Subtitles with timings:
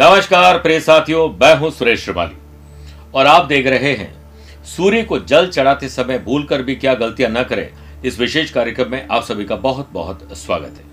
[0.00, 2.36] नमस्कार प्रिय साथियों, मैं हूँ सुरेश श्रिवाली
[3.14, 4.12] और आप देख रहे हैं,
[4.66, 7.68] सूर्य को जल चढ़ाते समय भूलकर भी क्या गलतियाँ न करें,
[8.04, 10.84] इस विशेष कार्यक्रम में आप सभी का बहुत बहुत स्वागत है।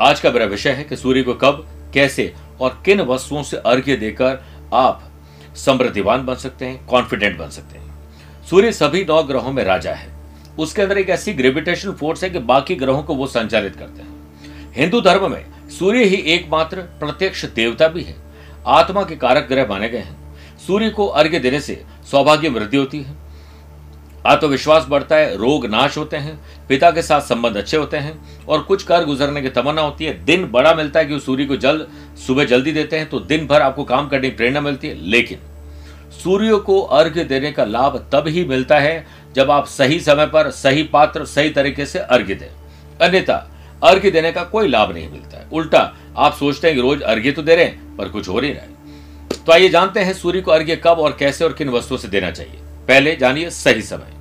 [0.00, 3.96] आज का मेरा विषय है कि सूर्य को कब, कैसे और किन वस्तुओं से अर्घ्य
[3.96, 4.42] देकर
[4.74, 5.02] आप
[5.56, 10.14] समृद्धिवान बन सकते हैं कॉन्फिडेंट बन सकते हैं। सूर्य सभी नौ ग्रहों में राजा है।
[10.58, 14.14] उसके अंदर एक ऐसी ग्रेविटेशन फोर्स है कि बाकी ग्रहों को वो संचालित करते हैं।
[14.76, 18.14] हिंदू धर्म में सूर्य ही एकमात्र प्रत्यक्ष देवता भी है।
[18.66, 20.16] आत्मा के कारक ग्रह माने गए हैं।
[20.66, 23.14] सूर्य को अर्घ्य देने से सौभाग्य वृद्धि होती है।
[24.26, 28.62] आत्मविश्वास बढ़ता है, रोग नाश होते हैं, पिता के साथ संबंध अच्छे होते हैं और
[28.62, 31.86] कुछ कर गुजरने की तमन्ना होती है। दिन बड़ा मिलता है कि सूर्य को जल,
[32.26, 35.38] सुबह जल्दी देते हैं तो दिन भर आपको काम करने की प्रेरणा मिलती है। लेकिन
[36.22, 40.50] सूर्य को अर्घ्य देने का लाभ तब ही मिलता है जब आप सही समय पर
[40.50, 42.48] सही पात्र सही तरीके से अर्घ्य दें।
[43.00, 47.02] अन्यथा अर्घ्य देने का कोई लाभ नहीं मिलता है। उल्टा, आप सोचते हैं कि रोज
[47.02, 48.74] अर्घ्य तो दे रहे हैं, पर कुछ हो नहीं रहा है।
[49.46, 52.30] तो आइए जानते हैं सूर्य को अर्घ्य कब और कैसे और किन वस्तुओं से देना
[52.30, 54.12] चाहिए। पहले जानिए सही समय।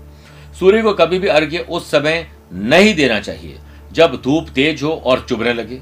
[0.60, 3.58] सूर्य को कभी भी अर्घ्य उस समय नहीं देना चाहिए,
[3.92, 5.82] जब धूप तेज हो और चुभने लगे।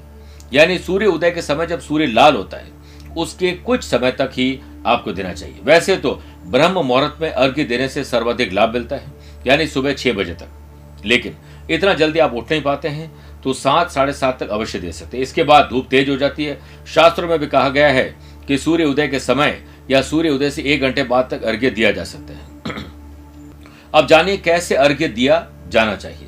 [0.53, 2.71] यानी सूर्य उदय के समय जब सूर्य लाल होता है,
[3.17, 6.11] उसके कुछ समय तक ही आपको देना चाहिए। वैसे तो
[6.45, 9.11] ब्रह्म मुहूर्त में अर्घ्य देने से सर्वाधिक लाभ मिलता है,
[9.47, 11.35] यानी सुबह छह बजे तक। लेकिन
[11.69, 13.11] इतना जल्दी आप उठ नहीं पाते हैं
[13.43, 16.45] तो सात, साढ़े सात तक अवश्य दे सकते हैं। इसके बाद धूप तेज हो जाती
[16.45, 18.15] है। शास्त्रों में भी कहा गया है
[18.47, 21.91] कि सूर्य उदय के समय या सूर्य उदय से एक घंटे बाद तक अर्घ्य दिया
[21.91, 22.75] जा सकता है।
[23.95, 26.27] अब जानिए कैसे अर्घ्य दिया जाना चाहिए।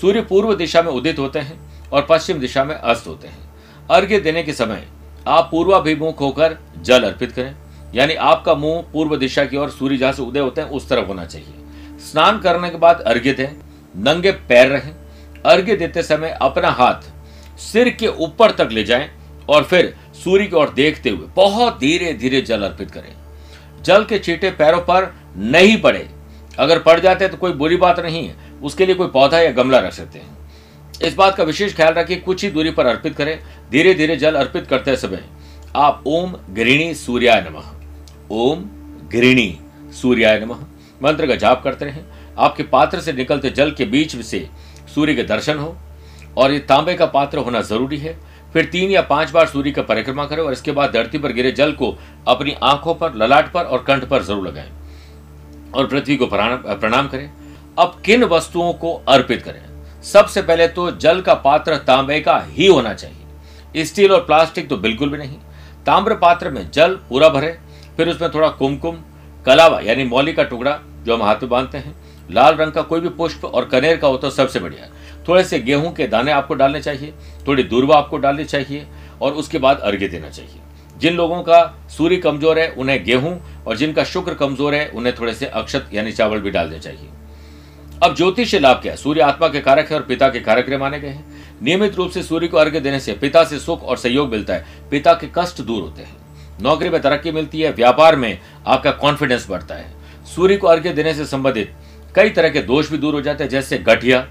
[0.00, 1.60] सूर्य पूर्व दिशा में उदित होते हैं
[1.92, 3.38] और पश्चिम दिशा में अस्त होते हैं।
[3.90, 4.88] अर्घ्य देने के समय
[5.28, 7.54] आप पूर्वाभिमुख होकर जल अर्पित करें।
[7.94, 11.06] यानी आपका मुँह पूर्व दिशा की ओर सूर्य जहाँ से उदय होते हैं, उस तरफ़
[11.06, 11.54] होना चाहिए।
[11.98, 13.48] स्नान करने के बाद अर्घ्य दें।
[13.96, 14.94] नंगे पैर रहें।
[15.46, 17.10] अर्घ्य देते समय अपना हाथ
[17.58, 19.10] सिर के ऊपर तक ले जाएँ
[19.48, 23.12] और फिर सूर्य की ओर देखते हुए बहुत धीरे धीरे जल अर्पित करें।
[23.82, 26.08] जल के चीटे पैरों पर नहीं पड़े।
[26.58, 29.78] अगर पड़ जाते तो कोई बुरी बात नहीं है। उसके लिए कोई पौधा या गमला
[29.78, 30.36] रख सकते हैं।
[31.02, 33.38] इस बात का विशेष ख्याल रखिए, कुछ ही दूरी पर अर्पित करें।
[33.70, 35.24] धीरे धीरे जल अर्पित करते समय
[35.76, 37.70] आप ओम गृणी सूर्याय नमः।
[38.30, 38.64] ओम
[39.12, 39.58] गृणी
[39.92, 40.64] सूर्याय नमः।
[41.02, 42.04] मंत्र का जाप करते रहें।
[42.38, 44.48] आपके पात्र से निकलते जल के बीच से
[44.98, 45.76] सूर्य के दर्शन हो
[46.36, 48.16] और ये तांबे का पात्र होना ज़रूरी है।
[48.54, 51.50] फिर तीन या पाँच बार सूर्य का परिक्रमा करें और इसके बाद धरती पर गिरे
[51.52, 51.94] जल को
[52.28, 54.70] अपनी आँखों पर, ललाट पर और कंठ पर ज़रूर लगाएँ
[55.72, 57.30] और पृथ्वी को प्रणाम करें।
[57.78, 59.62] अब किन वस्तुओं को अर्पित करें?
[60.04, 64.76] सबसे पहले तो जल का पात्र तांबे का ही होना चाहिए। स्टील और प्लास्टिक तो
[64.78, 65.36] बिल्कुल भी नहीं।
[65.86, 67.58] ताम्र पात्र में जल पूरा भरे।
[67.96, 68.96] फिर उसमें थोड़ा कुमकुम,
[69.46, 71.94] कलावा, यानी मौली का टुकड़ा, जो हम हाथ में बांधते हैं
[72.30, 74.88] लाल रंग का कोई भी पुष्प और कनेर का हो तो सबसे बढ़िया
[75.28, 77.12] थोड़े से गेहूँ के दाने आपको डालने चाहिए,
[77.46, 78.86] थोड़ी दूरवा आपको डालनी चाहिए
[79.22, 80.60] और उसके बाद अर्घ्य देना चाहिए।
[80.96, 85.34] जिन लोगों का सूर्य कमज़ोर है, उन्हें गेहूँ और जिनका शुक्र कमज़ोर है, उन्हें थोड़े
[85.34, 87.08] से अक्षत यानी चावल भी डालने चाहिए।
[88.02, 88.98] अब ज्योतिष लाभ क्या है?
[88.98, 91.24] सूर्य आत्मा के कारक है और पिता के कारक माने गए हैं।
[91.62, 94.88] नियमित रूप से सूर्य को अर्घ्य देने से पिता से सुख और सहयोग मिलता है।
[94.90, 96.16] पिता के कष्ट दूर होते हैं।
[96.62, 101.14] नौकरी में तरक्की मिलती है, व्यापार में आपका कॉन्फिडेंस बढ़ता है। सूर्य को अर्घ्य देने
[101.14, 101.74] से संबंधित
[102.14, 104.26] कई तरह के दोष भी दूर हो जाते हैं, जैसे गठिया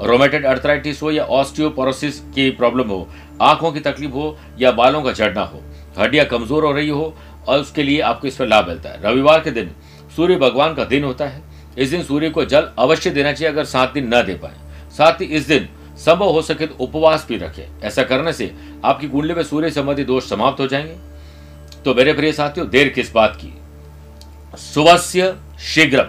[0.00, 3.08] रोमेटेड अर्थराइटिस हो या ऑस्टियोपोरोसिस की प्रॉब्लम हो।
[3.42, 5.62] आँखों की तकलीफ़ हो या बालों का झड़ना हो,
[5.98, 7.14] हड्डियाँ कमज़ोर हो रही हो,
[7.48, 9.70] और उसके लिए आपको इसमें लाभ मिलता है। रविवार के दिन
[10.16, 11.42] सूर्य भगवान का दिन होता है।
[11.78, 14.54] इस दिन सूर्य को जल अवश्य देना चाहिए, अगर सात दिन न दे पाए।
[14.92, 18.52] साथ ही इस दिन संभव हो सके तो उपवास भी रखें। ऐसा करने से
[18.84, 20.96] आपकी कुंडली में सूर्य संबंधी दोष समाप्त हो जाएँगे।
[21.84, 23.52] तो मेरे प्रिय साथियों, देर किस बात की?
[24.54, 24.96] सुबह
[25.64, 26.06] शीघ्र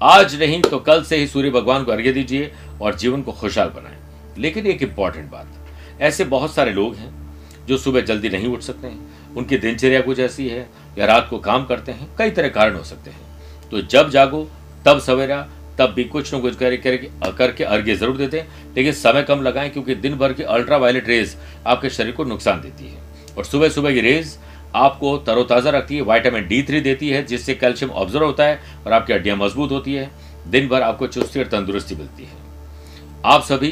[0.00, 2.50] आज नहीं तो कल से ही सूर्य भगवान को अर्घ्य दीजिए
[2.82, 3.96] और जीवन को खुशहाल बनाएँ।
[4.38, 8.86] लेकिन एक इंपॉर्टेंट बात ऐसे बहुत सारे लोग हैं जो सुबह जल्दी नहीं उठ सकते
[8.86, 10.68] हैं। उनकी दिनचर्या कुछ ऐसी है
[10.98, 14.48] या रात को काम करते हैं कई तरह कारण हो सकते हैं। तो जब जागो
[14.86, 15.46] तब सवेरा
[15.78, 16.96] तब भी कुछ न कुछ कर, कर,
[17.32, 21.08] करके अर्घ्य ज़रूर देते हैं लेकिन समय कम लगाएँ क्योंकि दिन भर की अल्ट्रा वायलेट
[21.08, 21.36] रेज
[21.66, 22.98] आपके शरीर को नुकसान देती है।
[23.38, 24.36] और सुबह सुबह की रेज
[24.74, 28.92] आपको तरोताज़ा रखती है वाइटामिन डी थ्री देती है, जिससे कैल्शियम ऑब्ज़र्व होता है और
[28.92, 30.10] आपकी हड्डियाँ मज़बूत होती है।
[30.48, 32.38] दिन भर आपको चुस्ती और तंदुरुस्ती मिलती है।
[33.26, 33.70] आप सभी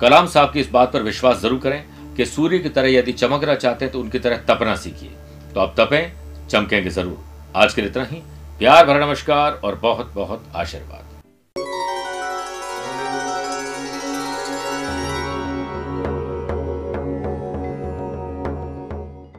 [0.00, 1.84] कलाम साहब की इस बात पर विश्वास ज़रूर करें
[2.16, 5.10] कि सूर्य की तरह यदि चमकना चाहते हैं तो उनकी तरह तपना सीखिए।
[5.54, 6.12] तो आप तपें,
[6.48, 7.24] चमकेंगे ज़रूर।
[7.56, 8.22] आज के लिए इतना ही।
[8.60, 11.13] प्यार भरा नमस्कार और बहुत बहुत आशीर्वाद।